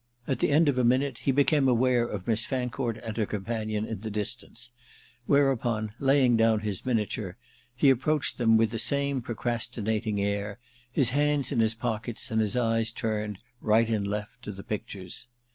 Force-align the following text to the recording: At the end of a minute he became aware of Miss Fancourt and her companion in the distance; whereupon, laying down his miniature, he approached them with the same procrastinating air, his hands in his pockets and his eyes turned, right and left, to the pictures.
At 0.27 0.39
the 0.39 0.49
end 0.49 0.67
of 0.67 0.79
a 0.79 0.83
minute 0.83 1.19
he 1.19 1.31
became 1.31 1.67
aware 1.69 2.07
of 2.07 2.25
Miss 2.27 2.43
Fancourt 2.43 2.97
and 3.03 3.15
her 3.17 3.27
companion 3.27 3.85
in 3.85 3.99
the 3.99 4.09
distance; 4.09 4.71
whereupon, 5.27 5.93
laying 5.99 6.35
down 6.35 6.61
his 6.61 6.83
miniature, 6.87 7.37
he 7.75 7.91
approached 7.91 8.39
them 8.39 8.57
with 8.57 8.71
the 8.71 8.79
same 8.79 9.21
procrastinating 9.21 10.19
air, 10.19 10.57
his 10.91 11.11
hands 11.11 11.51
in 11.51 11.59
his 11.59 11.75
pockets 11.75 12.31
and 12.31 12.41
his 12.41 12.55
eyes 12.55 12.89
turned, 12.91 13.37
right 13.61 13.89
and 13.91 14.07
left, 14.07 14.41
to 14.41 14.51
the 14.51 14.63
pictures. 14.63 15.27